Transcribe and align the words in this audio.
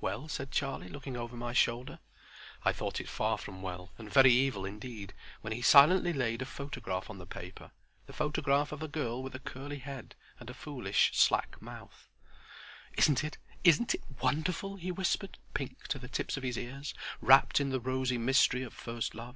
"Well?" 0.00 0.28
said 0.28 0.52
Charlie, 0.52 0.88
looking 0.88 1.16
over 1.16 1.36
my 1.36 1.52
shoulder. 1.52 1.98
I 2.64 2.70
thought 2.72 3.00
it 3.00 3.08
far 3.08 3.36
from 3.36 3.60
well, 3.60 3.90
and 3.98 4.08
very 4.08 4.30
evil 4.30 4.64
indeed, 4.64 5.12
when 5.40 5.52
he 5.52 5.62
silently 5.62 6.12
laid 6.12 6.42
a 6.42 6.46
photograph 6.46 7.10
on 7.10 7.18
the 7.18 7.26
paper—the 7.26 8.12
photograph 8.12 8.70
of 8.70 8.84
a 8.84 8.86
girl 8.86 9.20
with 9.20 9.34
a 9.34 9.40
curly 9.40 9.78
head, 9.80 10.14
and 10.38 10.48
a 10.48 10.54
foolish 10.54 11.10
slack 11.14 11.60
mouth. 11.60 12.08
"Isn't 12.96 13.24
it—isn't 13.24 13.94
it 13.96 14.04
wonderful?" 14.22 14.76
he 14.76 14.92
whispered, 14.92 15.38
pink 15.54 15.88
to 15.88 15.98
the 15.98 16.06
tips 16.08 16.36
of 16.36 16.44
his 16.44 16.56
ears, 16.56 16.94
wrapped 17.20 17.58
in 17.58 17.70
the 17.70 17.80
rosy 17.80 18.16
mystery 18.16 18.62
of 18.62 18.72
first 18.72 19.12
love. 19.12 19.34